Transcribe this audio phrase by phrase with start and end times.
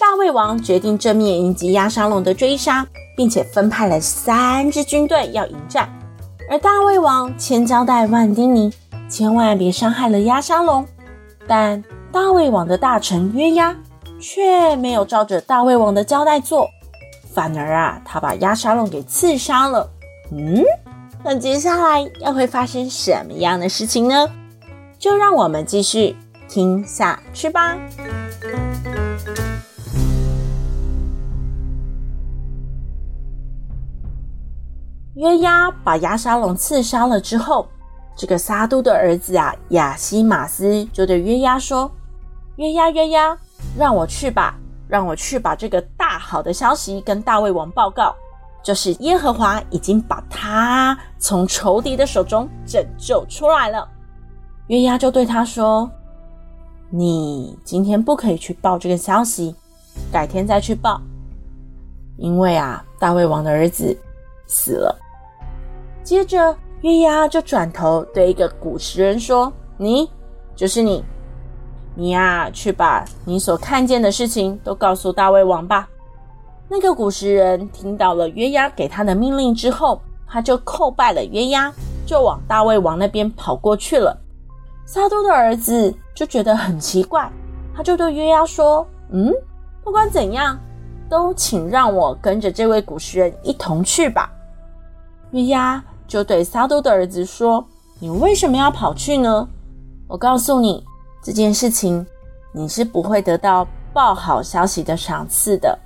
[0.00, 5.86] 大胃王决定正面迎击押沙龙的追杀，并且分派了三支军队要迎战。
[6.48, 8.72] 而大胃王千交代万叮咛，
[9.10, 10.86] 千万别伤害了押沙龙。
[11.46, 13.76] 但大胃王的大臣约押
[14.18, 16.66] 却没有照着大胃王的交代做，
[17.34, 19.86] 反而啊，他把押沙龙给刺杀了。
[20.32, 20.64] 嗯，
[21.22, 24.26] 那接下来又会发生什么样的事情呢？
[24.98, 26.16] 就让我们继续
[26.48, 27.76] 听下去吧。
[35.14, 37.66] 约押把押沙龙刺杀了之后，
[38.16, 41.90] 这个撒都的儿子啊，亚希玛斯就对约押说
[42.56, 43.36] ：“约押，约押，
[43.76, 48.14] 让我去吧，让我去把这个大好的消息跟大卫王报告，
[48.62, 53.88] 就是耶和华已经把他从仇敌的手中拯救出来了。”
[54.68, 55.90] 约押就对他说
[56.88, 59.56] ：“你今天不可以去报这个消息，
[60.12, 61.00] 改天再去报，
[62.16, 63.96] 因为啊，大卫王的儿子
[64.50, 64.94] 死了。”
[66.04, 70.10] 接着，约押就转头对一个古时人说：“你，
[70.56, 71.04] 就是你，
[71.94, 75.88] 你呀、去把你所看见的事情都告诉大卫王吧。”
[76.68, 81.72] 那个古时人听到了约押给他的命令之后，他就叩拜了约押，
[82.06, 84.16] 就往大卫王那边跑过去了。
[84.86, 87.30] 撒督的儿子就觉得很奇怪，
[87.76, 89.32] 他就对约押说：“嗯，
[89.84, 90.58] 不管怎样，
[91.08, 94.32] 都请让我跟着这位古时人一同去吧。”
[95.32, 97.64] 约押就对撒督的儿子说
[98.00, 99.48] ：“你为什么要跑去呢？
[100.08, 100.84] 我告诉你，
[101.22, 102.04] 这件事情
[102.52, 105.78] 你是不会得到报好消息的赏赐的。”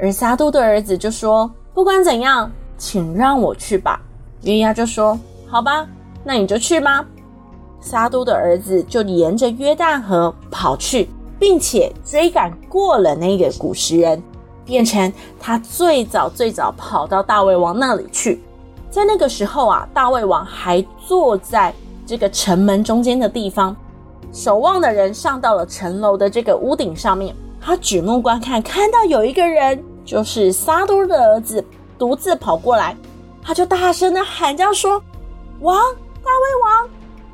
[0.00, 4.00] 而撒督的儿子就说：“不管怎样，请让我去吧。”
[4.42, 5.18] 约押就说
[5.48, 5.86] ：“好吧，
[6.24, 7.04] 那你就去吧。”
[7.80, 14.20] 撒都的儿子就沿着约旦河跑去，并且追赶过了那个古时人，
[14.64, 18.42] 变成他最早最早跑到大卫王那里去。
[18.96, 21.70] 在那个时候啊，大卫王还坐在
[22.06, 23.76] 这个城门中间的地方，
[24.32, 27.36] 守望的人上到了城楼的这个屋顶上面。
[27.60, 31.62] 他举目观看，看到有一个人，就是撒都的儿子，
[31.98, 32.96] 独自跑过来，
[33.42, 35.02] 他就大声的喊叫说
[35.60, 35.76] ：“王，
[36.24, 36.88] 大卫王，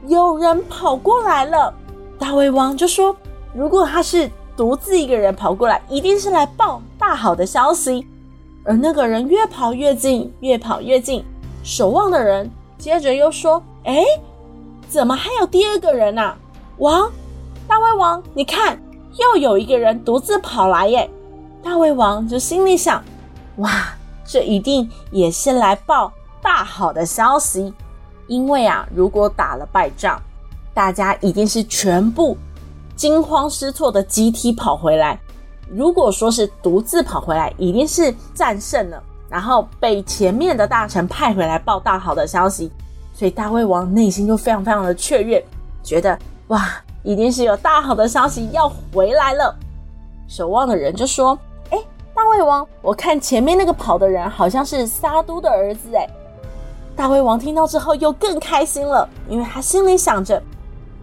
[0.08, 1.72] 有人跑过来了！”
[2.18, 3.14] 大卫王就说
[3.54, 8.04] ：“如果他是独自一个人跑过来，一定是来报大好的消息。”
[8.66, 11.24] 而那个人越跑越近，越跑越近。
[11.62, 14.04] 守望的人接着又说：“诶，
[14.88, 16.36] 怎么还有第二个人啊？
[16.78, 17.10] 王，
[17.68, 18.80] 大卫王，你看，
[19.14, 21.08] 又有一个人独自跑来耶！”
[21.62, 23.02] 大卫王就心里想
[23.58, 23.70] ：“哇，
[24.24, 26.12] 这一定也是来报
[26.42, 27.72] 大好的消息，
[28.26, 30.20] 因为啊，如果打了败仗，
[30.74, 32.36] 大家一定是全部
[32.96, 35.16] 惊慌失措的集体跑回来；
[35.70, 39.00] 如果说是独自跑回来，一定是战胜了。”
[39.32, 42.70] 然后被前面的大臣派回来报大好的消息，
[43.14, 45.42] 所以大胃王内心就非常非常的雀跃，
[45.82, 46.68] 觉得哇，
[47.02, 49.56] 一定是有大好的消息要回来了。
[50.28, 51.38] 守望的人就说
[51.72, 51.78] ：“哎，
[52.14, 56.06] 大胃王，我看前面那个跑的人好像是撒都的儿子。”哎，
[56.94, 60.42] 大胃王听到之后又更开心了，因为他心里想着，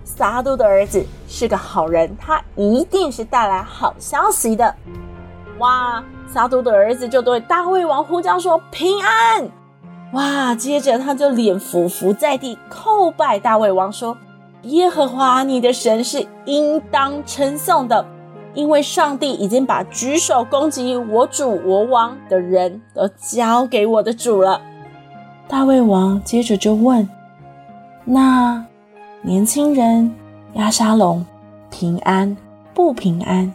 [0.06, 4.75] 撒都的儿子是个好人，他一定是带来好消息的。
[5.57, 6.03] 哇！
[6.31, 9.50] 撒督的儿子就对大卫王呼叫说：“平安！”
[10.13, 10.56] 哇！
[10.56, 14.17] 接着他就脸伏伏在地叩拜大卫王说
[14.63, 18.06] ：“耶和华你的神是应当称颂的，
[18.54, 24.62] 因为上帝已经把举手攻击我主我王的人都交给我的主了。”
[25.48, 27.07] 大卫王接着就问
[28.06, 28.65] ：“那
[29.21, 30.12] 年轻人
[30.54, 31.25] 押沙龙
[31.69, 32.36] 平安
[32.74, 33.51] 不平安？”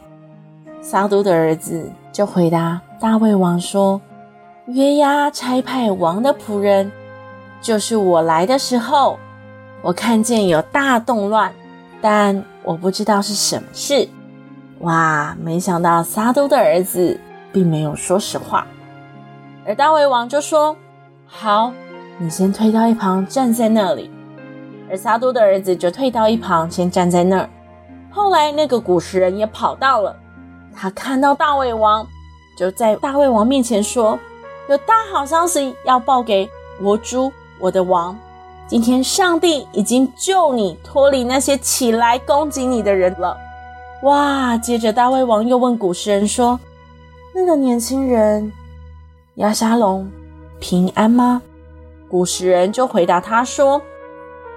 [0.81, 4.00] 撒督的儿子就回答大卫王说
[4.70, 6.93] ：“约押差派王的仆人，
[7.61, 9.19] 就是我来的时候，
[9.82, 11.52] 我看见有大动乱，
[12.00, 14.08] 但我不知道是什么事。
[14.78, 17.19] 哇，没想到撒都的儿子
[17.52, 18.64] 并没有说实话。
[19.66, 20.76] 而大卫王就说
[21.26, 21.72] ：‘好，
[22.19, 24.08] 你先退到一旁站在那里。’
[24.88, 27.50] 而撒都的儿子就退到一旁，先站在那儿。
[28.08, 30.14] 后来那个古时人也跑到了。
[30.76, 32.06] 他看到大卫王，
[32.56, 34.19] 就在大卫王面前说
[34.69, 36.49] ：“有大好消息要报给
[36.81, 38.17] 我主，我的王。
[38.67, 43.37] 今天上帝已经救你脱离那些起来攻击你的人了。”
[44.03, 44.56] 哇！
[44.59, 46.61] 接着大卫王又问古时人说
[47.35, 48.53] ：“那个年轻人
[49.37, 50.11] 押沙龙
[50.61, 51.41] 平安吗？”
[52.11, 53.81] 古时人就回答他说：“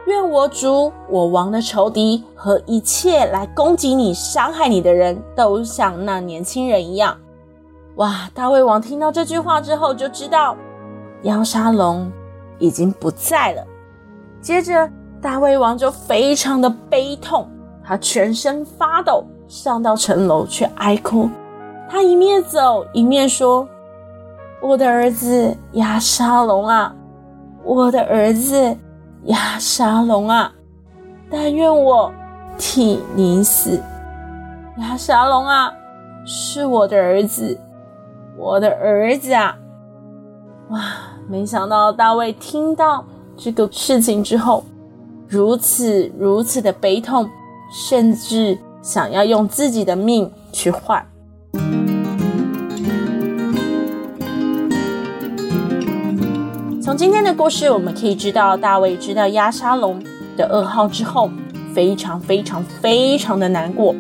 [0.08, 7.16] 愿我主我王的仇敌和一切来攻击你、伤害你的人都像那年轻人一样。”
[7.98, 8.30] 哇！
[8.34, 10.56] 大卫王听到这句话之后，就知道
[11.24, 12.10] 押沙龙
[12.58, 13.64] 已经不在了。
[14.40, 14.90] 接着，
[15.22, 17.50] 大卫王就非常的悲痛，
[17.84, 21.30] 他全身发抖，上到城楼去哀哭。
[21.90, 23.68] 他一面走一面说
[24.62, 26.96] ：“我的儿子押沙龙啊！”
[27.66, 28.78] 我的儿子
[29.28, 30.54] 亚沙龙啊，
[31.30, 32.12] 但愿我
[32.58, 33.82] 替你死。
[34.78, 35.74] 亚沙龙啊，
[36.26, 37.60] 是我的儿子，
[38.38, 39.58] 我的儿子啊！
[40.70, 40.80] 哇，
[41.28, 43.04] 没想到大卫听到
[43.36, 44.64] 这个事情之后，
[45.28, 47.30] 如此如此的悲痛，
[47.72, 51.06] 甚至想要用自己的命去换。
[56.88, 60.02] 从今天的故事，我们可以知道，大卫知道押沙龙
[60.38, 61.30] 的噩耗之后，
[61.76, 63.94] 非常非常非常的难过，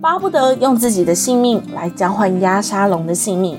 [0.00, 3.56] 巴不得用自己的性命来交换押沙龙的性命。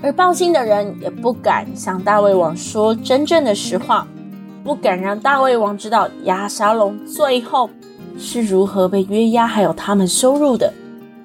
[0.00, 4.06] 而报信的人也不敢向大卫王说真正的实话，
[4.62, 7.68] 不敢让大卫王知道押沙龙最后
[8.16, 10.72] 是如何被约押还有他们收入的。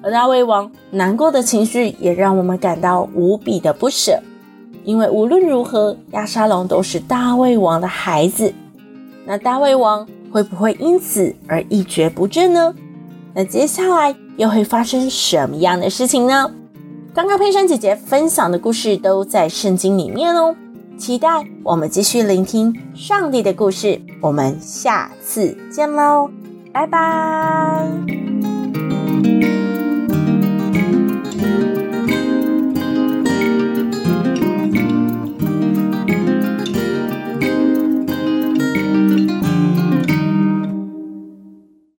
[0.02, 4.18] 而大卫王难过的情绪，也让我们感到无比的不舍。
[4.84, 8.52] 因为无论如何，亚沙龙都是大卫王的孩子。
[9.26, 12.74] 那大卫王会不会因此而一蹶不振呢？
[13.34, 16.50] 那接下来又会发生什么样的事情呢？
[17.14, 20.54] 刚刚佩珊姐姐分享的故事都在圣经里面哦。
[20.96, 24.00] 期待我们继续聆听上帝的故事。
[24.20, 26.30] 我们下次见喽，
[26.72, 27.93] 拜拜。